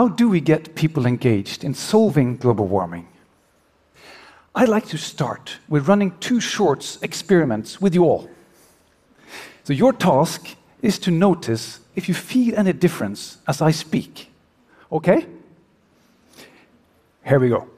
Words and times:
how 0.00 0.08
do 0.08 0.30
we 0.30 0.40
get 0.40 0.74
people 0.74 1.04
engaged 1.04 1.62
in 1.62 1.74
solving 1.74 2.34
global 2.38 2.66
warming? 2.66 3.06
I'd 4.54 4.70
like 4.70 4.86
to 4.86 4.96
start 4.96 5.58
with 5.68 5.88
running 5.88 6.16
two 6.20 6.40
short 6.40 6.96
experiments 7.02 7.82
with 7.82 7.94
you 7.94 8.04
all. 8.04 8.30
So, 9.64 9.74
your 9.74 9.92
task 9.92 10.56
is 10.80 10.98
to 11.00 11.10
notice 11.10 11.80
if 11.96 12.08
you 12.08 12.14
feel 12.14 12.58
any 12.58 12.72
difference 12.72 13.36
as 13.46 13.60
I 13.60 13.72
speak. 13.72 14.30
Okay? 14.90 15.26
Here 17.26 17.38
we 17.38 17.50
go. 17.50 17.68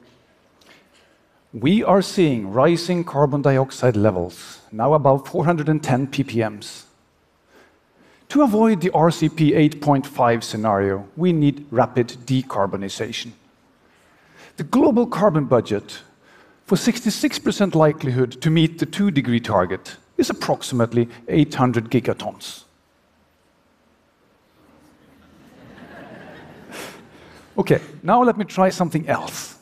We 1.51 1.83
are 1.83 2.01
seeing 2.01 2.53
rising 2.53 3.03
carbon 3.03 3.41
dioxide 3.41 3.97
levels, 3.97 4.61
now 4.71 4.93
above 4.93 5.27
410 5.27 6.07
ppms. 6.07 6.83
To 8.33 8.41
avoid 8.41 8.81
the 8.81 8.89
RCP 8.89 9.53
8.5 9.79 10.43
scenario, 10.43 11.07
we 11.15 11.31
need 11.31 11.67
rapid 11.69 12.07
decarbonization. 12.25 13.33
The 14.57 14.63
global 14.63 15.05
carbon 15.05 15.45
budget 15.45 16.01
for 16.65 16.75
66% 16.75 17.75
likelihood 17.75 18.41
to 18.41 18.49
meet 18.49 18.79
the 18.79 18.87
2 18.87 19.11
degree 19.11 19.39
target 19.39 19.97
is 20.17 20.31
approximately 20.31 21.09
800 21.27 21.91
gigatons. 21.91 22.63
Okay, 27.55 27.81
now 28.01 28.23
let 28.23 28.35
me 28.35 28.45
try 28.45 28.69
something 28.69 29.07
else. 29.07 29.59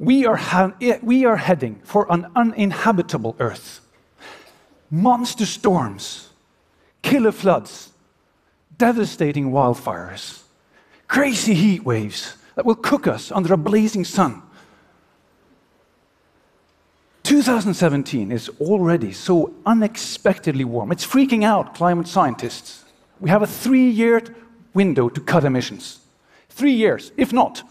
We 0.00 0.26
are, 0.26 0.40
eh, 0.80 0.98
we 1.02 1.24
are 1.24 1.36
heading 1.36 1.80
for 1.84 2.04
an 2.10 2.26
uninhabitable 2.34 3.36
Earth. 3.38 3.80
Monster 4.90 5.46
storms, 5.46 6.27
killer 7.08 7.32
floods, 7.32 7.90
devastating 8.76 9.50
wildfires, 9.50 10.42
crazy 11.06 11.54
heat 11.54 11.82
waves 11.82 12.36
that 12.54 12.66
will 12.66 12.74
cook 12.74 13.06
us 13.06 13.32
under 13.32 13.54
a 13.54 13.56
blazing 13.56 14.04
sun. 14.04 14.42
2017 17.22 18.30
is 18.30 18.50
already 18.60 19.12
so 19.12 19.54
unexpectedly 19.64 20.64
warm. 20.64 20.92
It's 20.92 21.06
freaking 21.06 21.44
out 21.44 21.74
climate 21.74 22.08
scientists. 22.08 22.84
We 23.20 23.30
have 23.30 23.42
a 23.42 23.46
three 23.46 23.88
year 23.88 24.22
window 24.74 25.08
to 25.08 25.20
cut 25.20 25.44
emissions. 25.44 26.00
Three 26.50 26.72
years. 26.72 27.12
If 27.16 27.32
not, 27.32 27.62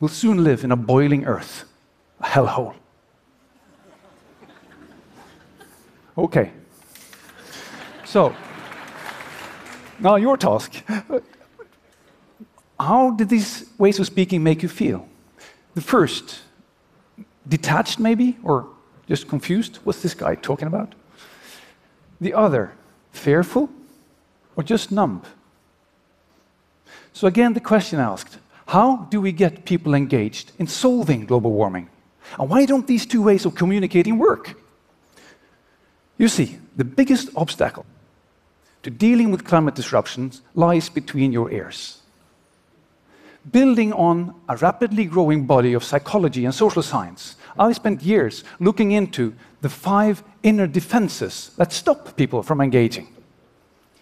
we'll 0.00 0.08
soon 0.08 0.44
live 0.44 0.64
in 0.64 0.72
a 0.72 0.76
boiling 0.76 1.24
earth, 1.24 1.64
a 2.20 2.26
hellhole. 2.26 2.74
Okay. 6.16 6.52
So, 8.04 8.34
now 10.00 10.16
your 10.16 10.36
task. 10.36 10.82
How 12.78 13.10
did 13.10 13.28
these 13.28 13.68
ways 13.78 13.98
of 13.98 14.06
speaking 14.06 14.42
make 14.42 14.62
you 14.62 14.68
feel? 14.68 15.08
The 15.74 15.80
first, 15.80 16.40
detached 17.48 17.98
maybe, 17.98 18.36
or 18.42 18.68
just 19.08 19.28
confused? 19.28 19.78
What's 19.84 20.02
this 20.02 20.14
guy 20.14 20.34
talking 20.36 20.68
about? 20.68 20.94
The 22.20 22.34
other, 22.34 22.72
fearful, 23.12 23.70
or 24.56 24.62
just 24.62 24.92
numb? 24.92 25.22
So, 27.12 27.26
again, 27.26 27.54
the 27.54 27.60
question 27.60 27.98
asked 27.98 28.38
how 28.66 29.08
do 29.10 29.20
we 29.20 29.32
get 29.32 29.64
people 29.64 29.94
engaged 29.94 30.52
in 30.58 30.66
solving 30.66 31.24
global 31.24 31.52
warming? 31.52 31.88
And 32.38 32.50
why 32.50 32.66
don't 32.66 32.86
these 32.86 33.06
two 33.06 33.22
ways 33.22 33.46
of 33.46 33.54
communicating 33.54 34.18
work? 34.18 34.60
You 36.18 36.28
see, 36.28 36.58
the 36.76 36.84
biggest 36.84 37.30
obstacle 37.34 37.86
to 38.88 38.94
dealing 38.94 39.30
with 39.30 39.44
climate 39.44 39.74
disruptions 39.74 40.40
lies 40.54 40.88
between 40.88 41.30
your 41.30 41.52
ears. 41.52 42.00
Building 43.52 43.92
on 43.92 44.34
a 44.48 44.56
rapidly 44.56 45.04
growing 45.04 45.44
body 45.44 45.74
of 45.74 45.84
psychology 45.84 46.46
and 46.46 46.54
social 46.54 46.82
science, 46.82 47.36
I 47.58 47.72
spent 47.72 48.02
years 48.02 48.44
looking 48.58 48.92
into 48.92 49.34
the 49.60 49.68
five 49.68 50.22
inner 50.42 50.66
defenses 50.66 51.50
that 51.58 51.70
stop 51.70 52.16
people 52.16 52.42
from 52.42 52.62
engaging. 52.62 53.08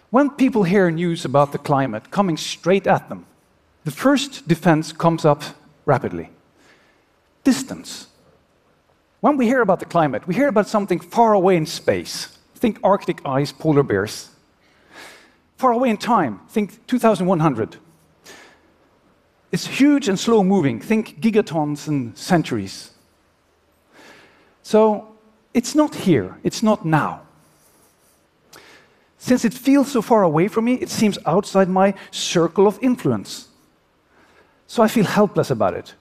When 0.09 0.29
people 0.29 0.63
hear 0.63 0.89
news 0.89 1.25
about 1.25 1.51
the 1.51 1.57
climate 1.57 2.09
coming 2.09 2.37
straight 2.37 2.87
at 2.87 3.09
them, 3.09 3.25
the 3.83 3.91
first 3.91 4.47
defense 4.47 4.93
comes 4.93 5.25
up 5.25 5.43
rapidly 5.85 6.29
distance. 7.43 8.07
When 9.19 9.35
we 9.35 9.47
hear 9.47 9.61
about 9.61 9.79
the 9.79 9.85
climate, 9.85 10.25
we 10.27 10.35
hear 10.35 10.47
about 10.47 10.69
something 10.69 10.99
far 10.99 11.33
away 11.33 11.57
in 11.57 11.65
space. 11.65 12.37
Think 12.55 12.79
Arctic 12.83 13.19
ice, 13.25 13.51
polar 13.51 13.83
bears. 13.83 14.29
Far 15.57 15.71
away 15.71 15.89
in 15.89 15.97
time, 15.97 16.41
think 16.49 16.85
2100. 16.87 17.77
It's 19.51 19.65
huge 19.65 20.07
and 20.07 20.19
slow 20.19 20.43
moving. 20.43 20.79
Think 20.79 21.19
gigatons 21.19 21.87
and 21.87 22.15
centuries. 22.17 22.91
So 24.61 25.15
it's 25.53 25.73
not 25.73 25.95
here, 25.95 26.37
it's 26.43 26.61
not 26.61 26.85
now. 26.85 27.21
Since 29.17 29.45
it 29.45 29.53
feels 29.53 29.91
so 29.91 30.01
far 30.01 30.21
away 30.23 30.47
from 30.47 30.65
me, 30.65 30.75
it 30.75 30.89
seems 30.89 31.17
outside 31.25 31.69
my 31.69 31.95
circle 32.11 32.67
of 32.67 32.77
influence. 32.81 33.47
So 34.67 34.83
I 34.83 34.87
feel 34.87 35.05
helpless 35.05 35.49
about 35.49 35.73
it. 35.73 35.95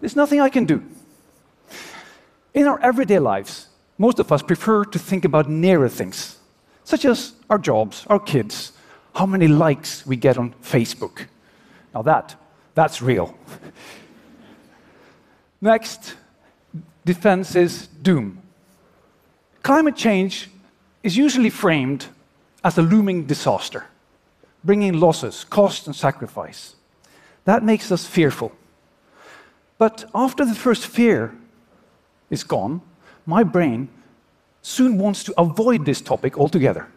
There's 0.00 0.14
nothing 0.14 0.40
I 0.40 0.50
can 0.50 0.66
do. 0.66 0.84
In 2.52 2.66
our 2.68 2.78
everyday 2.80 3.18
lives, 3.18 3.68
most 3.98 4.20
of 4.20 4.30
us 4.30 4.42
prefer 4.42 4.84
to 4.84 4.98
think 4.98 5.24
about 5.24 5.48
nearer 5.48 5.88
things, 5.88 6.38
such 6.84 7.04
as 7.04 7.32
our 7.50 7.58
jobs, 7.58 8.06
our 8.08 8.20
kids, 8.20 8.72
how 9.14 9.26
many 9.26 9.48
likes 9.48 10.04
we 10.06 10.16
get 10.16 10.38
on 10.38 10.54
Facebook. 10.62 11.26
Now 11.94 12.02
that, 12.02 12.34
that's 12.74 13.00
real. 13.00 13.36
Next, 15.60 16.14
defense 17.04 17.54
is 17.54 17.86
doom. 18.02 18.42
Climate 19.62 19.96
change 19.96 20.50
is 21.02 21.16
usually 21.16 21.50
framed 21.50 22.06
as 22.64 22.76
a 22.76 22.82
looming 22.82 23.26
disaster, 23.26 23.84
bringing 24.64 24.98
losses, 25.00 25.44
cost, 25.44 25.86
and 25.86 25.94
sacrifice. 25.94 26.74
That 27.44 27.62
makes 27.62 27.92
us 27.92 28.06
fearful. 28.06 28.52
But 29.78 30.04
after 30.14 30.44
the 30.44 30.54
first 30.54 30.86
fear 30.86 31.34
is 32.30 32.42
gone, 32.42 32.80
my 33.26 33.42
brain 33.42 33.88
soon 34.62 34.98
wants 34.98 35.22
to 35.24 35.34
avoid 35.38 35.84
this 35.84 36.00
topic 36.00 36.38
altogether. 36.38 36.88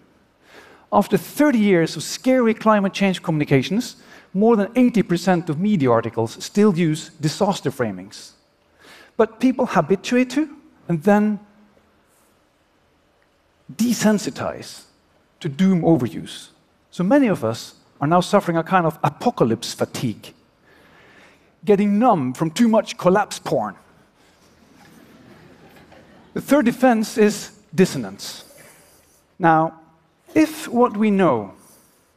After 0.91 1.17
30 1.17 1.59
years 1.59 1.95
of 1.95 2.03
scary 2.03 2.53
climate 2.53 2.93
change 2.93 3.21
communications, 3.21 3.97
more 4.33 4.55
than 4.55 4.67
80% 4.73 5.49
of 5.49 5.59
media 5.59 5.91
articles 5.91 6.43
still 6.43 6.77
use 6.77 7.09
disaster 7.19 7.71
framings. 7.71 8.31
But 9.17 9.39
people 9.39 9.65
habituate 9.65 10.29
to 10.31 10.55
and 10.87 11.03
then 11.03 11.39
desensitize 13.75 14.83
to 15.39 15.49
doom 15.49 15.81
overuse. 15.81 16.49
So 16.91 17.03
many 17.03 17.27
of 17.27 17.43
us 17.43 17.75
are 17.99 18.07
now 18.07 18.21
suffering 18.21 18.57
a 18.57 18.63
kind 18.63 18.85
of 18.85 18.97
apocalypse 19.03 19.73
fatigue, 19.73 20.33
getting 21.65 21.99
numb 21.99 22.33
from 22.33 22.51
too 22.51 22.67
much 22.67 22.97
collapse 22.97 23.39
porn. 23.39 23.75
The 26.33 26.41
third 26.41 26.65
defense 26.65 27.17
is 27.17 27.57
dissonance. 27.73 28.45
Now, 29.39 29.76
if 30.37 30.67
what 30.67 30.95
we 30.95 31.09
know 31.09 31.53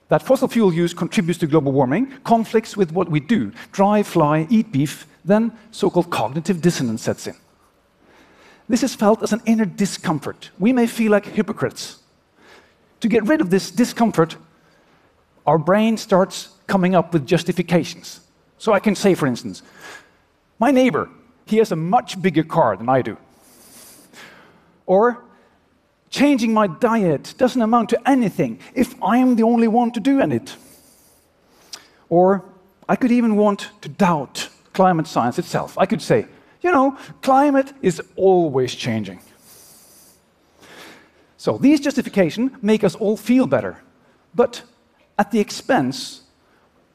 that 0.08 0.22
fossil 0.22 0.48
fuel 0.48 0.72
use 0.72 0.92
contributes 0.92 1.38
to 1.38 1.47
global 1.47 1.72
warming 1.72 2.12
conflicts 2.25 2.76
with 2.76 2.92
what 2.92 3.08
we 3.08 3.20
do, 3.20 3.53
drive, 3.72 4.06
fly, 4.06 4.47
eat 4.50 4.70
beef, 4.72 5.06
then 5.25 5.53
so 5.70 5.88
called 5.88 6.10
cognitive 6.10 6.60
dissonance 6.60 7.03
sets 7.03 7.26
in. 7.26 7.36
This 8.69 8.82
is 8.82 8.94
felt 8.94 9.22
as 9.22 9.32
an 9.32 9.41
inner 9.47 9.64
discomfort. 9.64 10.50
We 10.59 10.72
may 10.72 10.86
feel 10.86 11.12
like 11.12 11.26
hypocrites. 11.26 11.98
To 13.00 13.09
get 13.09 13.25
rid 13.25 13.41
of 13.41 13.50
this 13.50 13.70
discomfort, 13.70 14.36
our 15.47 15.59
brain 15.59 15.97
starts 15.97 16.50
coming 16.66 16.94
up 16.94 17.12
with 17.12 17.27
justifications. 17.27 18.21
So 18.59 18.72
I 18.72 18.80
can 18.80 18.94
say, 18.94 19.15
for 19.15 19.27
instance, 19.27 19.62
my 20.59 20.71
neighbor, 20.71 21.09
he 21.47 21.56
has 21.56 21.72
a 21.72 21.77
much 21.77 22.21
bigger 22.21 22.44
car 22.44 22.77
than 22.77 22.89
I 22.89 23.00
do. 23.03 23.16
Or, 24.86 25.24
changing 26.10 26.53
my 26.53 26.66
diet 26.66 27.34
doesn't 27.39 27.62
amount 27.62 27.89
to 27.91 28.09
anything 28.09 28.59
if 28.74 29.01
I 29.03 29.18
am 29.18 29.36
the 29.36 29.45
only 29.45 29.68
one 29.68 29.92
to 29.92 30.01
do 30.01 30.21
it. 30.21 30.57
Or, 32.09 32.45
I 32.89 32.97
could 32.97 33.12
even 33.12 33.36
want 33.36 33.71
to 33.83 33.89
doubt 33.89 34.48
climate 34.72 35.07
science 35.07 35.39
itself. 35.39 35.78
I 35.78 35.86
could 35.86 36.03
say, 36.03 36.27
you 36.60 36.72
know, 36.72 36.98
climate 37.22 37.72
is 37.80 38.03
always 38.16 38.74
changing. 38.74 39.21
So 41.36 41.57
these 41.57 41.80
justifications 41.80 42.53
make 42.60 42.84
us 42.84 42.95
all 42.97 43.16
feel 43.16 43.47
better, 43.47 43.78
but 44.34 44.63
at 45.18 45.30
the 45.30 45.41
expense 45.41 46.22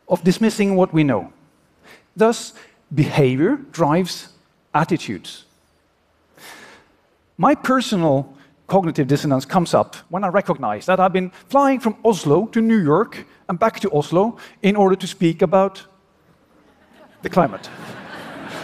of 0.08 0.24
dismissing 0.24 0.76
what 0.76 0.94
we 0.94 1.04
know. 1.04 1.32
Thus, 2.16 2.54
behavior 2.94 3.58
drives 3.72 4.30
attitudes. 4.74 5.46
My 7.38 7.56
personal 7.56 8.35
cognitive 8.68 9.08
dissonance 9.08 9.46
comes 9.46 9.74
up 9.74 9.96
when 10.10 10.24
I 10.24 10.28
recognize 10.28 10.86
that 10.88 11.00
I've 11.00 11.14
been 11.14 11.32
flying 11.50 11.80
from 11.80 11.96
Oslo 12.04 12.48
to 12.48 12.62
New 12.62 12.84
York 12.84 13.26
and 13.48 13.60
back 13.60 13.80
to 13.82 13.92
Oslo 13.92 14.38
in 14.62 14.76
order 14.76 14.96
to 14.96 15.08
speak 15.08 15.42
about 15.42 15.86
the 17.22 17.30
climate 17.30 17.70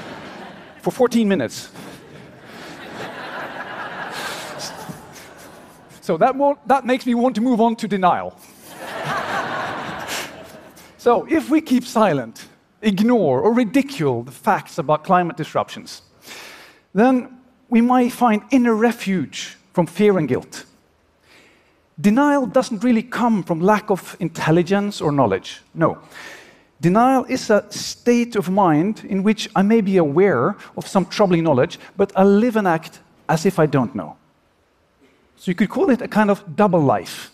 for 0.82 0.92
14 0.92 1.28
minutes. 1.28 1.70
so 6.02 6.18
that, 6.18 6.36
that 6.66 6.86
makes 6.86 7.06
me 7.06 7.14
want 7.14 7.36
to 7.36 7.42
move 7.42 7.62
on 7.62 7.76
to 7.76 7.88
denial. 7.88 8.36
so 10.98 11.28
if 11.30 11.50
we 11.50 11.62
keep 11.62 11.86
silent, 11.86 12.48
ignore, 12.82 13.42
or 13.42 13.54
ridicule 13.54 14.24
the 14.24 14.32
facts 14.32 14.80
about 14.80 15.04
climate 15.04 15.38
disruptions, 15.38 16.02
then 16.94 17.38
we 17.70 17.82
might 17.82 18.12
find 18.12 18.42
inner 18.52 18.76
refuge 18.76 19.58
from 19.74 19.86
fear 19.86 20.18
and 20.18 20.28
guilt. 20.28 20.66
Denial 22.00 22.46
doesn't 22.48 22.84
really 22.84 23.04
come 23.04 23.44
from 23.44 23.62
lack 23.62 23.90
of 23.92 24.18
intelligence 24.20 25.02
or 25.02 25.12
knowledge. 25.12 25.62
No. 25.74 26.00
Denial 26.80 27.26
is 27.26 27.50
a 27.52 27.64
state 27.72 28.36
of 28.36 28.50
mind 28.50 29.06
in 29.08 29.22
which 29.22 29.50
I 29.56 29.62
may 29.62 29.82
be 29.82 29.98
aware 29.98 30.56
of 30.76 30.88
some 30.88 31.06
troubling 31.06 31.44
knowledge, 31.44 31.78
but 31.96 32.12
I 32.16 32.24
live 32.24 32.56
and 32.56 32.68
act 32.68 33.00
as 33.30 33.46
if 33.46 33.60
I 33.60 33.68
don't 33.68 33.94
know. 33.94 34.18
So 35.36 35.52
you 35.52 35.56
could 35.56 35.70
call 35.70 35.92
it 35.92 36.02
a 36.02 36.08
kind 36.08 36.32
of 36.32 36.56
double 36.56 36.82
life, 36.82 37.32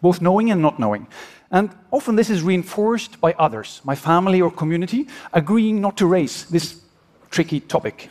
both 0.00 0.20
knowing 0.20 0.50
and 0.52 0.62
not 0.62 0.78
knowing. 0.78 1.08
And 1.50 1.70
often 1.90 2.14
this 2.14 2.30
is 2.30 2.42
reinforced 2.42 3.20
by 3.20 3.32
others, 3.38 3.80
my 3.82 3.96
family 3.96 4.40
or 4.40 4.52
community, 4.52 5.08
agreeing 5.32 5.80
not 5.80 5.96
to 5.96 6.06
raise 6.06 6.44
this 6.44 6.80
tricky 7.30 7.58
topic. 7.58 8.08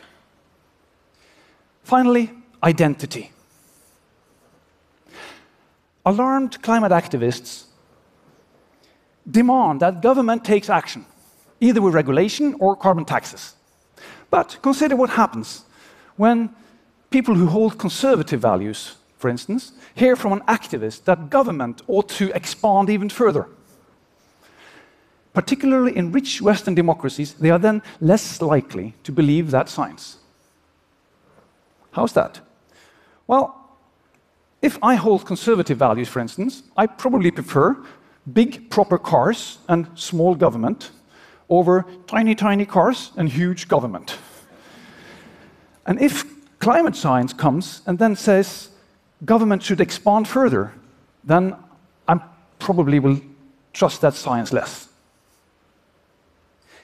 Finally, 1.84 2.30
identity. 2.62 3.32
Alarmed 6.04 6.62
climate 6.62 6.92
activists 6.92 7.64
demand 9.30 9.80
that 9.80 10.00
government 10.00 10.44
takes 10.44 10.70
action, 10.70 11.04
either 11.60 11.82
with 11.82 11.94
regulation 11.94 12.54
or 12.58 12.74
carbon 12.74 13.04
taxes. 13.04 13.54
But 14.30 14.58
consider 14.62 14.96
what 14.96 15.10
happens 15.10 15.64
when 16.16 16.54
people 17.10 17.34
who 17.34 17.46
hold 17.46 17.78
conservative 17.78 18.40
values, 18.40 18.96
for 19.18 19.28
instance, 19.28 19.72
hear 19.94 20.16
from 20.16 20.32
an 20.32 20.40
activist 20.40 21.04
that 21.04 21.28
government 21.28 21.82
ought 21.86 22.08
to 22.08 22.34
expand 22.34 22.88
even 22.88 23.10
further. 23.10 23.46
Particularly 25.32 25.96
in 25.96 26.12
rich 26.12 26.40
Western 26.40 26.74
democracies, 26.74 27.34
they 27.34 27.50
are 27.50 27.58
then 27.58 27.82
less 28.00 28.40
likely 28.40 28.94
to 29.04 29.12
believe 29.12 29.50
that 29.50 29.68
science. 29.68 30.16
How's 31.92 32.12
that? 32.14 32.40
Well, 33.26 33.59
if 34.62 34.78
I 34.82 34.94
hold 34.94 35.24
conservative 35.24 35.78
values, 35.78 36.08
for 36.08 36.20
instance, 36.20 36.62
I 36.76 36.86
probably 36.86 37.30
prefer 37.30 37.76
big, 38.32 38.70
proper 38.70 38.98
cars 38.98 39.58
and 39.68 39.86
small 39.94 40.34
government 40.34 40.90
over 41.48 41.84
tiny, 42.06 42.34
tiny 42.34 42.66
cars 42.66 43.12
and 43.16 43.28
huge 43.28 43.68
government. 43.68 44.18
And 45.86 46.00
if 46.00 46.24
climate 46.58 46.94
science 46.94 47.32
comes 47.32 47.82
and 47.86 47.98
then 47.98 48.14
says 48.16 48.68
government 49.24 49.62
should 49.62 49.80
expand 49.80 50.28
further, 50.28 50.72
then 51.24 51.56
I 52.06 52.20
probably 52.58 53.00
will 53.00 53.20
trust 53.72 54.00
that 54.02 54.14
science 54.14 54.52
less. 54.52 54.88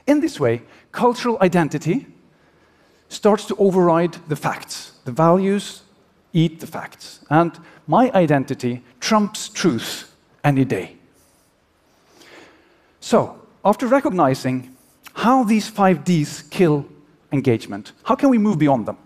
In 0.06 0.20
this 0.20 0.40
way, 0.40 0.62
cultural 0.92 1.36
identity 1.42 2.06
starts 3.08 3.44
to 3.46 3.56
override 3.56 4.14
the 4.28 4.36
facts. 4.36 4.92
The 5.04 5.12
values 5.12 5.82
eat 6.36 6.60
the 6.60 6.66
facts. 6.66 7.20
And 7.30 7.58
my 7.86 8.10
identity 8.12 8.82
trumps 9.00 9.48
truth 9.48 10.14
any 10.44 10.64
day. 10.64 10.96
So, 13.00 13.40
after 13.64 13.86
recognizing 13.86 14.76
how 15.14 15.44
these 15.44 15.68
five 15.68 16.04
Ds 16.04 16.42
kill 16.42 16.86
engagement, 17.32 17.92
how 18.04 18.14
can 18.14 18.28
we 18.28 18.38
move 18.38 18.58
beyond 18.58 18.86
them? 18.86 18.98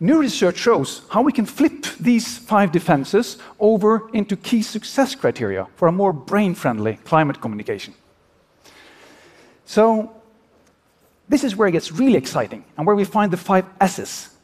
New 0.00 0.20
research 0.20 0.56
shows 0.56 1.02
how 1.10 1.22
we 1.22 1.32
can 1.32 1.46
flip 1.46 1.86
these 2.00 2.38
five 2.38 2.70
defenses 2.72 3.38
over 3.58 4.10
into 4.12 4.36
key 4.36 4.62
success 4.62 5.14
criteria 5.14 5.66
for 5.76 5.88
a 5.88 5.92
more 5.92 6.12
brain 6.12 6.54
friendly 6.54 6.96
climate 7.04 7.40
communication. 7.40 7.94
So, 9.64 10.12
this 11.28 11.44
is 11.44 11.56
where 11.56 11.68
it 11.68 11.72
gets 11.72 11.92
really 11.92 12.16
exciting 12.16 12.64
and 12.76 12.86
where 12.86 12.96
we 12.96 13.04
find 13.04 13.32
the 13.32 13.36
five 13.36 13.64
S's 13.80 14.35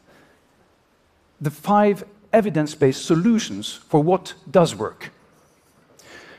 the 1.43 1.51
five 1.51 2.03
evidence 2.31 2.73
based 2.73 3.05
solutions 3.05 3.73
for 3.73 4.01
what 4.01 4.33
does 4.49 4.75
work. 4.75 5.11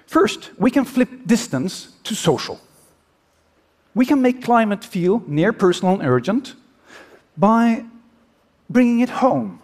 First, 0.06 0.50
we 0.58 0.70
can 0.70 0.84
flip 0.84 1.08
distance 1.26 1.88
to 2.04 2.14
social. 2.14 2.60
We 3.94 4.06
can 4.06 4.22
make 4.22 4.42
climate 4.42 4.84
feel 4.84 5.22
near 5.26 5.52
personal 5.52 5.94
and 5.94 6.08
urgent 6.08 6.54
by 7.36 7.84
bringing 8.68 9.00
it 9.00 9.10
home. 9.10 9.60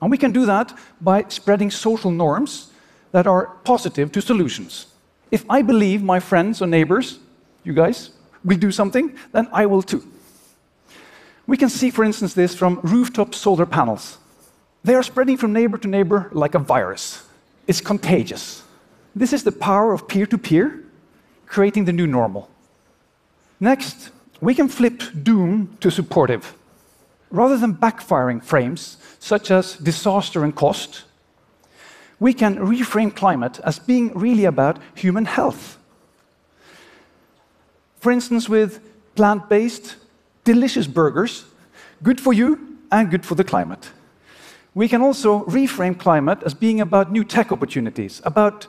And 0.00 0.10
we 0.10 0.18
can 0.18 0.32
do 0.32 0.46
that 0.46 0.76
by 1.00 1.24
spreading 1.28 1.70
social 1.70 2.10
norms 2.10 2.70
that 3.12 3.26
are 3.26 3.46
positive 3.64 4.12
to 4.12 4.20
solutions. 4.20 4.86
If 5.30 5.44
I 5.48 5.62
believe 5.62 6.02
my 6.02 6.20
friends 6.20 6.62
or 6.62 6.66
neighbors, 6.66 7.18
you 7.64 7.72
guys, 7.72 8.10
will 8.44 8.58
do 8.58 8.70
something, 8.70 9.16
then 9.32 9.48
I 9.52 9.66
will 9.66 9.82
too. 9.82 10.02
We 11.46 11.56
can 11.56 11.68
see, 11.68 11.90
for 11.90 12.04
instance, 12.04 12.34
this 12.34 12.54
from 12.54 12.80
rooftop 12.82 13.34
solar 13.34 13.66
panels. 13.66 14.18
They 14.88 14.94
are 14.94 15.02
spreading 15.02 15.36
from 15.36 15.52
neighbor 15.52 15.76
to 15.76 15.86
neighbor 15.86 16.30
like 16.32 16.54
a 16.54 16.58
virus. 16.58 17.22
It's 17.66 17.82
contagious. 17.82 18.62
This 19.14 19.34
is 19.34 19.44
the 19.44 19.52
power 19.52 19.92
of 19.92 20.08
peer 20.08 20.24
to 20.24 20.38
peer, 20.38 20.82
creating 21.44 21.84
the 21.84 21.92
new 21.92 22.06
normal. 22.06 22.48
Next, 23.60 24.08
we 24.40 24.54
can 24.54 24.66
flip 24.66 25.02
doom 25.22 25.76
to 25.80 25.90
supportive. 25.90 26.54
Rather 27.30 27.58
than 27.58 27.74
backfiring 27.74 28.42
frames 28.42 28.96
such 29.18 29.50
as 29.50 29.74
disaster 29.74 30.42
and 30.42 30.56
cost, 30.56 31.04
we 32.18 32.32
can 32.32 32.56
reframe 32.56 33.14
climate 33.14 33.60
as 33.64 33.78
being 33.78 34.10
really 34.14 34.46
about 34.46 34.78
human 34.94 35.26
health. 35.26 35.76
For 38.00 38.10
instance, 38.10 38.48
with 38.48 38.80
plant 39.16 39.50
based, 39.50 39.96
delicious 40.44 40.86
burgers, 40.86 41.44
good 42.02 42.18
for 42.18 42.32
you 42.32 42.78
and 42.90 43.10
good 43.10 43.26
for 43.26 43.34
the 43.34 43.44
climate. 43.44 43.90
We 44.78 44.86
can 44.86 45.02
also 45.02 45.44
reframe 45.46 45.98
climate 45.98 46.44
as 46.44 46.54
being 46.54 46.80
about 46.80 47.10
new 47.10 47.24
tech 47.24 47.50
opportunities, 47.50 48.22
about 48.24 48.68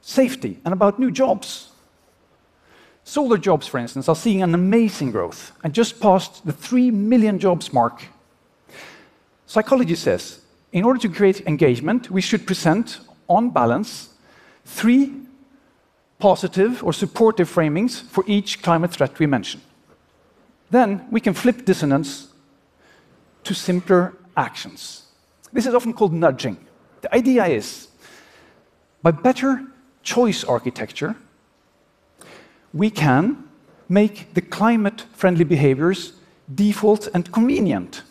safety, 0.00 0.60
and 0.64 0.72
about 0.72 1.00
new 1.00 1.10
jobs. 1.10 1.72
Solar 3.02 3.36
jobs, 3.36 3.66
for 3.66 3.78
instance, 3.78 4.08
are 4.08 4.14
seeing 4.14 4.44
an 4.44 4.54
amazing 4.54 5.10
growth 5.10 5.50
and 5.64 5.74
just 5.74 5.98
passed 5.98 6.46
the 6.46 6.52
3 6.52 6.92
million 6.92 7.40
jobs 7.40 7.72
mark. 7.72 8.04
Psychology 9.46 9.96
says 9.96 10.40
in 10.70 10.84
order 10.84 11.00
to 11.00 11.08
create 11.08 11.40
engagement, 11.48 12.12
we 12.12 12.20
should 12.20 12.46
present, 12.46 13.00
on 13.28 13.50
balance, 13.50 14.10
three 14.64 15.14
positive 16.20 16.80
or 16.84 16.92
supportive 16.92 17.52
framings 17.52 18.02
for 18.02 18.22
each 18.28 18.62
climate 18.62 18.92
threat 18.92 19.18
we 19.18 19.26
mention. 19.26 19.60
Then 20.70 21.08
we 21.10 21.20
can 21.20 21.34
flip 21.34 21.64
dissonance 21.64 22.28
to 23.42 23.52
simpler 23.52 24.14
actions. 24.36 25.03
This 25.54 25.66
is 25.66 25.74
often 25.74 25.92
called 25.92 26.12
nudging. 26.12 26.58
The 27.00 27.14
idea 27.14 27.46
is 27.46 27.88
by 29.02 29.12
better 29.12 29.62
choice 30.02 30.42
architecture, 30.42 31.14
we 32.72 32.90
can 32.90 33.44
make 33.88 34.34
the 34.34 34.40
climate 34.40 35.04
friendly 35.12 35.44
behaviors 35.44 36.14
default 36.52 37.08
and 37.14 37.30
convenient. 37.32 38.02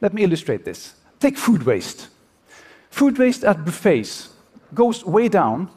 Let 0.00 0.12
me 0.12 0.24
illustrate 0.24 0.64
this. 0.64 0.94
Take 1.20 1.38
food 1.38 1.62
waste. 1.62 2.08
Food 2.90 3.16
waste 3.18 3.44
at 3.44 3.64
buffets 3.64 4.30
goes 4.74 5.04
way 5.04 5.28
down 5.28 5.70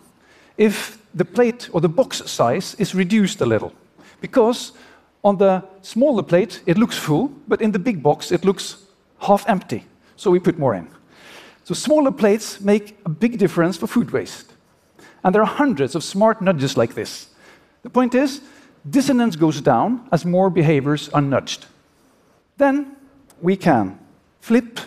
if 0.58 0.98
the 1.14 1.26
plate 1.26 1.70
or 1.72 1.82
the 1.82 1.90
box 1.90 2.24
size 2.32 2.76
is 2.80 2.96
reduced 2.96 3.42
a 3.42 3.46
little. 3.46 3.74
Because 4.22 4.72
on 5.24 5.38
the 5.38 5.64
smaller 5.84 6.24
plate, 6.24 6.62
it 6.66 6.78
looks 6.80 6.98
full, 6.98 7.32
but 7.48 7.62
in 7.62 7.72
the 7.72 7.80
big 7.80 8.02
box, 8.02 8.32
it 8.32 8.44
looks 8.44 8.78
half 9.20 9.48
empty 9.48 9.86
so 10.16 10.32
we 10.32 10.40
put 10.40 10.58
more 10.58 10.76
in. 10.76 10.88
So 11.64 11.74
smaller 11.74 12.12
plates 12.12 12.62
make 12.62 12.98
a 13.06 13.10
big 13.10 13.38
difference 13.38 13.78
for 13.78 13.88
food 13.88 14.12
waste. 14.12 14.54
And 15.24 15.34
there 15.34 15.42
are 15.42 15.48
hundreds 15.48 15.96
of 15.96 16.04
smart 16.04 16.42
nudges 16.42 16.78
like 16.78 16.94
this. 16.94 17.28
The 17.82 17.90
point 17.90 18.14
is, 18.14 18.42
dissonance 18.88 19.36
goes 19.36 19.62
down 19.62 20.08
as 20.12 20.26
more 20.26 20.50
behaviors 20.50 21.10
are 21.10 21.22
nudged. 21.22 21.66
Then 22.58 22.96
we 23.42 23.58
can 23.58 24.00
flip 24.42 24.80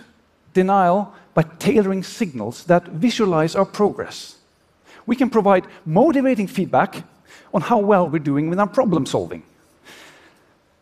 denial 0.55 1.13
by 1.35 1.43
tailoring 1.43 2.03
signals 2.03 2.65
that 2.65 2.87
visualize 2.89 3.55
our 3.57 3.65
progress. 3.65 4.37
We 5.07 5.17
can 5.17 5.31
provide 5.31 5.67
motivating 5.85 6.47
feedback 6.47 7.05
on 7.53 7.63
how 7.63 7.79
well 7.79 8.09
we're 8.09 8.19
doing 8.19 8.51
with 8.51 8.61
our 8.61 8.67
problem 8.69 9.07
solving. 9.07 9.43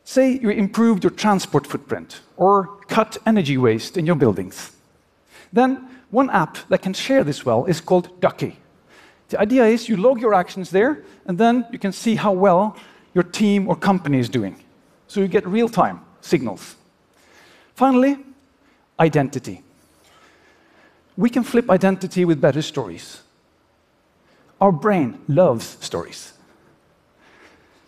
Say 0.09 0.39
you 0.39 0.51
improved 0.51 1.03
your 1.03 1.11
transport 1.11 1.67
footprint 1.67 2.21
or 2.37 2.79
cut 2.87 3.19
energy 3.27 3.59
waste 3.59 3.97
in 3.97 4.07
your 4.07 4.15
buildings. 4.15 4.71
Then 5.53 5.89
one 6.11 6.31
app 6.31 6.59
that 6.69 6.81
can 6.81 6.95
share 6.95 7.25
this 7.25 7.45
well 7.45 7.65
is 7.65 7.81
called 7.81 8.21
Ducky. 8.21 8.57
The 9.31 9.41
idea 9.41 9.65
is 9.67 9.89
you 9.89 9.97
log 9.97 10.21
your 10.21 10.33
actions 10.33 10.71
there, 10.71 11.03
and 11.27 11.37
then 11.37 11.67
you 11.73 11.81
can 11.81 11.91
see 11.91 12.15
how 12.15 12.33
well 12.33 12.77
your 13.15 13.25
team 13.25 13.67
or 13.67 13.75
company 13.75 14.21
is 14.21 14.29
doing. 14.29 14.63
So 15.09 15.21
you 15.21 15.27
get 15.27 15.45
real 15.45 15.69
time 15.69 16.01
signals. 16.21 16.77
Finally, 17.75 18.19
identity. 19.01 19.65
We 21.17 21.31
can 21.31 21.43
flip 21.43 21.69
identity 21.69 22.25
with 22.25 22.41
better 22.41 22.63
stories. 22.63 23.23
Our 24.61 24.71
brain 24.71 25.19
loves 25.27 25.77
stories. 25.81 26.33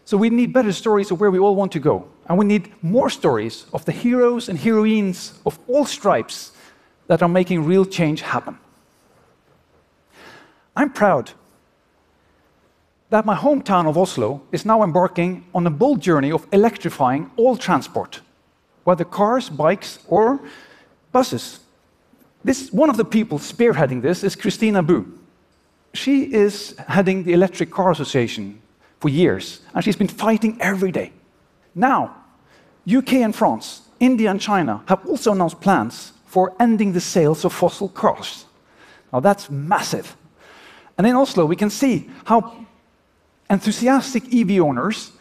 So 0.09 0.17
we 0.17 0.31
need 0.31 0.55
better 0.55 0.73
stories 0.73 1.11
of 1.11 1.21
where 1.21 1.31
we 1.31 1.38
all 1.38 1.55
want 1.55 1.71
to 1.73 1.79
go. 1.79 2.09
And 2.31 2.38
we 2.38 2.47
need 2.47 2.73
more 2.83 3.11
stories 3.11 3.67
of 3.75 3.85
the 3.85 3.93
heroes 3.93 4.49
and 4.49 4.59
heroines 4.59 5.38
of 5.45 5.59
all 5.69 5.85
stripes 5.85 6.53
that 7.09 7.23
are 7.23 7.29
making 7.29 7.67
real 7.67 7.85
change 7.85 8.23
happen. 8.23 8.57
I'm 10.75 10.95
proud 10.95 11.33
that 13.11 13.27
my 13.27 13.37
hometown 13.37 13.87
of 13.87 13.99
Oslo 13.99 14.41
is 14.50 14.65
now 14.65 14.83
embarking 14.83 15.45
on 15.55 15.67
a 15.67 15.71
bold 15.71 16.00
journey 16.00 16.33
of 16.33 16.47
electrifying 16.53 17.31
all 17.37 17.59
transport, 17.59 18.23
whether 18.85 19.05
cars, 19.05 19.50
bikes, 19.50 19.99
or 20.09 20.41
buses. 21.12 21.61
This, 22.43 22.73
one 22.73 22.88
of 22.88 22.97
the 22.97 23.05
people 23.05 23.38
spearheading 23.38 24.00
this 24.00 24.25
is 24.25 24.37
Christina 24.37 24.83
Bu. 24.83 25.05
She 25.93 26.33
is 26.33 26.75
heading 26.88 27.25
the 27.25 27.35
Electric 27.35 27.71
Car 27.71 27.91
Association 27.91 28.62
for 29.00 29.09
years, 29.09 29.61
and 29.75 29.85
she's 29.85 29.97
been 29.97 30.09
fighting 30.09 30.57
every 30.61 30.93
day. 30.93 31.12
Now, 31.75 32.17
UK 32.93 33.14
and 33.14 33.35
France, 33.35 33.83
India 34.00 34.31
and 34.31 34.40
China 34.40 34.83
have 34.87 35.07
also 35.07 35.33
announced 35.33 35.61
plans 35.61 36.12
for 36.26 36.55
ending 36.61 36.93
the 36.93 37.00
sales 37.00 37.45
of 37.45 37.52
fossil 37.52 37.88
cars. 37.88 38.47
Now, 39.12 39.21
that's 39.21 39.50
massive. 39.50 40.17
And 40.97 41.07
in 41.07 41.14
Oslo, 41.14 41.47
we 41.47 41.57
can 41.57 41.71
see 41.71 42.11
how 42.25 42.67
enthusiastic 43.49 44.35
EV 44.35 44.61
owners 44.61 45.12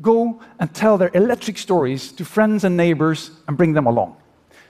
go 0.00 0.40
and 0.58 0.72
tell 0.74 0.98
their 0.98 1.10
electric 1.14 1.58
stories 1.58 2.12
to 2.12 2.24
friends 2.24 2.64
and 2.64 2.76
neighbors 2.76 3.30
and 3.46 3.56
bring 3.56 3.72
them 3.72 3.86
along. 3.86 4.16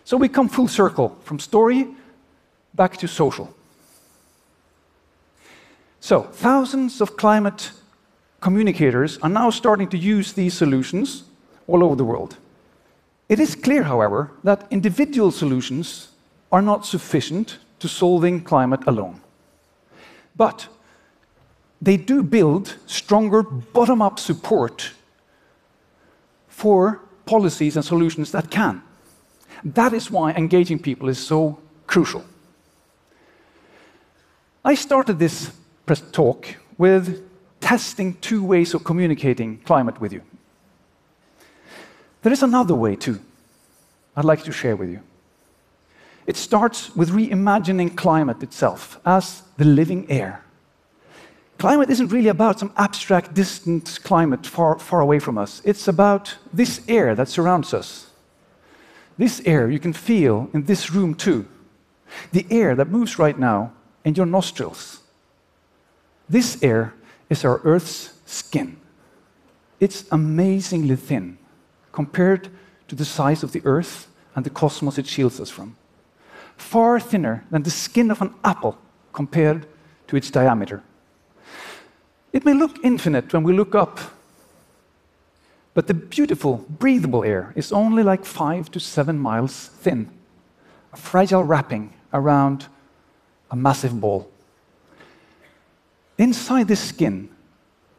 So 0.04 0.16
we 0.16 0.28
come 0.28 0.48
full 0.48 0.68
circle 0.68 1.18
from 1.24 1.38
story 1.38 1.88
back 2.74 2.96
to 2.98 3.08
social. 3.08 3.54
So, 6.00 6.22
thousands 6.22 7.00
of 7.00 7.16
climate 7.16 7.72
communicators 8.40 9.18
are 9.18 9.28
now 9.28 9.50
starting 9.50 9.88
to 9.88 9.98
use 9.98 10.32
these 10.32 10.54
solutions 10.54 11.24
all 11.66 11.84
over 11.84 11.96
the 11.96 12.04
world. 12.04 12.36
It 13.28 13.40
is 13.40 13.54
clear, 13.54 13.82
however, 13.82 14.30
that 14.44 14.66
individual 14.70 15.30
solutions 15.30 16.08
are 16.50 16.62
not 16.62 16.86
sufficient 16.86 17.58
to 17.78 17.88
solving 17.88 18.42
climate 18.42 18.80
alone. 18.86 19.20
But 20.36 20.68
they 21.80 21.96
do 21.96 22.22
build 22.22 22.76
stronger 22.86 23.42
bottom 23.42 24.02
up 24.02 24.18
support 24.18 24.92
for 26.48 27.00
policies 27.26 27.76
and 27.76 27.84
solutions 27.84 28.32
that 28.32 28.50
can. 28.50 28.82
That 29.62 29.92
is 29.92 30.10
why 30.10 30.32
engaging 30.32 30.78
people 30.78 31.08
is 31.08 31.18
so 31.18 31.58
crucial. 31.86 32.24
I 34.64 34.74
started 34.74 35.18
this 35.18 35.52
talk 36.12 36.46
with 36.76 37.27
testing 37.60 38.14
two 38.20 38.44
ways 38.44 38.74
of 38.74 38.84
communicating 38.84 39.58
climate 39.58 40.00
with 40.00 40.12
you. 40.12 40.22
There 42.22 42.32
is 42.32 42.42
another 42.42 42.74
way 42.74 42.96
too, 42.96 43.20
I'd 44.16 44.24
like 44.24 44.42
to 44.44 44.52
share 44.52 44.76
with 44.76 44.90
you. 44.90 45.00
It 46.26 46.36
starts 46.36 46.94
with 46.94 47.10
reimagining 47.10 47.96
climate 47.96 48.42
itself 48.42 49.00
as 49.06 49.42
the 49.56 49.64
living 49.64 50.10
air. 50.10 50.44
Climate 51.58 51.90
isn't 51.90 52.12
really 52.12 52.28
about 52.28 52.60
some 52.60 52.72
abstract, 52.76 53.34
distant 53.34 53.98
climate 54.04 54.46
far, 54.46 54.78
far 54.78 55.00
away 55.00 55.18
from 55.18 55.38
us. 55.38 55.60
It's 55.64 55.88
about 55.88 56.36
this 56.52 56.82
air 56.86 57.14
that 57.14 57.28
surrounds 57.28 57.74
us. 57.74 58.10
This 59.16 59.42
air 59.44 59.68
you 59.68 59.80
can 59.80 59.92
feel 59.92 60.48
in 60.54 60.64
this 60.64 60.92
room 60.92 61.14
too. 61.14 61.48
The 62.30 62.46
air 62.50 62.76
that 62.76 62.88
moves 62.88 63.18
right 63.18 63.36
now 63.36 63.72
in 64.04 64.14
your 64.14 64.26
nostrils. 64.26 65.00
This 66.28 66.62
air 66.62 66.94
is 67.28 67.44
our 67.44 67.60
Earth's 67.64 68.14
skin. 68.26 68.78
It's 69.80 70.04
amazingly 70.10 70.96
thin 70.96 71.38
compared 71.92 72.48
to 72.88 72.94
the 72.94 73.04
size 73.04 73.42
of 73.42 73.52
the 73.52 73.62
Earth 73.64 74.08
and 74.34 74.44
the 74.44 74.50
cosmos 74.50 74.98
it 74.98 75.06
shields 75.06 75.40
us 75.40 75.50
from. 75.50 75.76
Far 76.56 76.98
thinner 76.98 77.44
than 77.50 77.62
the 77.62 77.70
skin 77.70 78.10
of 78.10 78.20
an 78.22 78.34
apple 78.44 78.78
compared 79.12 79.66
to 80.08 80.16
its 80.16 80.30
diameter. 80.30 80.82
It 82.32 82.44
may 82.44 82.54
look 82.54 82.76
infinite 82.84 83.32
when 83.32 83.42
we 83.42 83.52
look 83.52 83.74
up, 83.74 83.98
but 85.74 85.86
the 85.86 85.94
beautiful, 85.94 86.66
breathable 86.68 87.24
air 87.24 87.52
is 87.54 87.72
only 87.72 88.02
like 88.02 88.24
five 88.24 88.70
to 88.72 88.80
seven 88.80 89.18
miles 89.18 89.68
thin, 89.68 90.10
a 90.92 90.96
fragile 90.96 91.44
wrapping 91.44 91.92
around 92.12 92.66
a 93.50 93.56
massive 93.56 94.00
ball. 94.00 94.30
Inside 96.18 96.66
this 96.66 96.80
skin, 96.80 97.28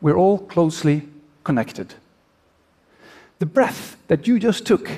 we're 0.02 0.18
all 0.18 0.40
closely 0.40 1.08
connected. 1.46 1.96
The 3.40 3.46
breath 3.46 3.96
that 4.08 4.28
you 4.28 4.40
just 4.40 4.66
took 4.66 4.90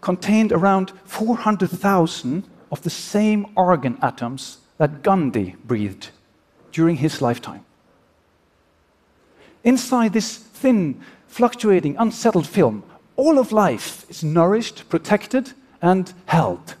contained 0.00 0.52
around 0.52 0.92
400,000 1.04 2.44
of 2.70 2.82
the 2.82 2.90
same 2.90 3.46
argon 3.56 3.98
atoms 4.00 4.58
that 4.78 5.02
Gandhi 5.02 5.56
breathed 5.64 6.10
during 6.70 6.96
his 6.96 7.20
lifetime. 7.20 7.64
Inside 9.64 10.12
this 10.12 10.36
thin, 10.36 11.00
fluctuating, 11.26 11.96
unsettled 11.96 12.46
film, 12.46 12.84
all 13.16 13.40
of 13.40 13.50
life 13.50 14.08
is 14.08 14.22
nourished, 14.22 14.88
protected, 14.88 15.52
and 15.82 16.12
held. 16.26 16.76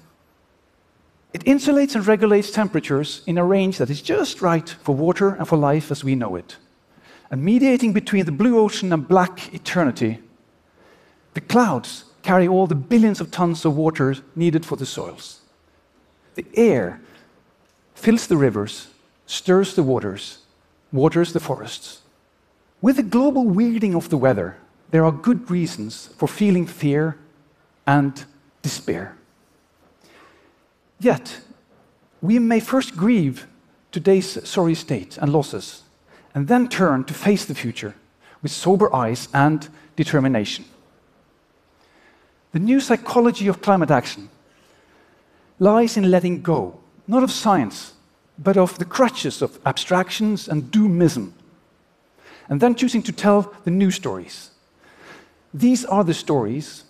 It 1.32 1.44
insulates 1.44 1.94
and 1.94 2.06
regulates 2.06 2.50
temperatures 2.50 3.22
in 3.26 3.36
a 3.36 3.44
range 3.44 3.78
that 3.78 3.90
is 3.90 4.00
just 4.00 4.40
right 4.40 4.68
for 4.68 4.94
water 4.94 5.30
and 5.34 5.46
for 5.46 5.58
life 5.58 5.90
as 5.90 6.02
we 6.02 6.14
know 6.14 6.36
it. 6.36 6.56
And 7.30 7.44
mediating 7.44 7.92
between 7.92 8.24
the 8.24 8.32
blue 8.32 8.58
ocean 8.58 8.92
and 8.92 9.06
black 9.06 9.52
eternity, 9.52 10.20
the 11.34 11.42
clouds 11.42 12.04
carry 12.22 12.48
all 12.48 12.66
the 12.66 12.74
billions 12.74 13.20
of 13.20 13.30
tons 13.30 13.64
of 13.64 13.76
water 13.76 14.16
needed 14.34 14.64
for 14.64 14.76
the 14.76 14.86
soils. 14.86 15.40
The 16.34 16.46
air 16.54 17.00
fills 17.94 18.26
the 18.26 18.36
rivers, 18.36 18.88
stirs 19.26 19.74
the 19.74 19.82
waters, 19.82 20.38
waters 20.92 21.34
the 21.34 21.40
forests. 21.40 22.00
With 22.80 22.96
the 22.96 23.02
global 23.02 23.44
weirding 23.44 23.94
of 23.94 24.08
the 24.08 24.16
weather, 24.16 24.56
there 24.90 25.04
are 25.04 25.12
good 25.12 25.50
reasons 25.50 26.08
for 26.16 26.26
feeling 26.26 26.64
fear 26.64 27.18
and 27.86 28.24
despair. 28.62 29.17
Yet, 31.00 31.40
we 32.20 32.38
may 32.38 32.60
first 32.60 32.96
grieve 32.96 33.46
today's 33.92 34.48
sorry 34.48 34.74
state 34.74 35.16
and 35.18 35.32
losses, 35.32 35.82
and 36.34 36.48
then 36.48 36.68
turn 36.68 37.04
to 37.04 37.14
face 37.14 37.44
the 37.44 37.54
future 37.54 37.94
with 38.42 38.52
sober 38.52 38.94
eyes 38.94 39.28
and 39.32 39.68
determination. 39.96 40.64
The 42.52 42.58
new 42.58 42.80
psychology 42.80 43.48
of 43.48 43.60
climate 43.60 43.90
action 43.90 44.28
lies 45.58 45.96
in 45.96 46.10
letting 46.10 46.42
go, 46.42 46.80
not 47.06 47.22
of 47.22 47.30
science, 47.30 47.94
but 48.38 48.56
of 48.56 48.78
the 48.78 48.84
crutches 48.84 49.42
of 49.42 49.58
abstractions 49.66 50.48
and 50.48 50.64
doomism 50.70 51.32
and 52.48 52.60
then 52.60 52.74
choosing 52.74 53.02
to 53.02 53.12
tell 53.12 53.52
the 53.64 53.70
new 53.70 53.90
stories. 53.90 54.50
These 55.52 55.84
are 55.84 56.04
the 56.04 56.14
stories 56.14 56.84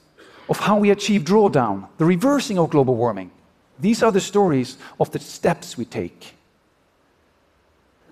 of 0.49 0.61
how 0.61 0.79
we 0.79 0.91
achieve 0.91 1.23
drawdown, 1.23 1.89
the 1.99 2.05
reversing 2.05 2.59
of 2.59 2.71
global 2.71 2.95
warming. 2.95 3.31
These 3.79 4.03
are 4.03 4.13
the 4.13 4.21
stories 4.21 4.77
of 4.99 5.11
the 5.11 5.19
steps 5.19 5.77
we 5.77 5.85
take. 5.85 6.35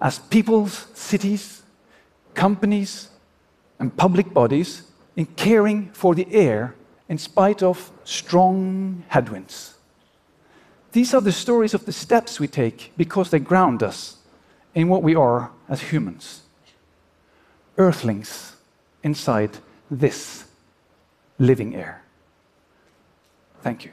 As 0.01 0.19
peoples, 0.19 0.87
cities, 0.95 1.63
companies, 2.35 3.09
and 3.79 3.97
public 3.97 4.33
bodies 4.33 4.83
in 5.17 5.27
caring 5.27 5.91
for 5.93 6.15
the 6.15 6.27
air 6.33 6.75
in 7.09 7.19
spite 7.19 7.63
of 7.63 7.91
strong 8.05 9.05
headwinds. 9.09 9.75
These 10.93 11.15
are 11.15 11.21
the 11.21 11.33
stories 11.33 11.75
of 11.75 11.85
the 11.85 11.93
steps 11.93 12.41
we 12.41 12.49
take 12.49 12.93
because 12.97 13.31
they 13.31 13.39
ground 13.39 13.83
us 13.83 14.17
in 14.75 14.89
what 14.89 15.03
we 15.03 15.15
are 15.15 15.51
as 15.69 15.83
humans 15.83 16.43
earthlings 17.79 18.57
inside 19.03 19.59
this 19.91 20.45
living 21.39 21.75
air. 21.75 22.03
Thank 23.63 23.85
you. 23.85 23.93